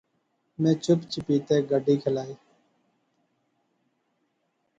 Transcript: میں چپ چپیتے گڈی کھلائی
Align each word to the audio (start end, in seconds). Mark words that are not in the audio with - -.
میں 0.61 0.75
چپ 0.83 0.99
چپیتے 1.11 1.57
گڈی 1.69 1.95
کھلائی 2.01 2.35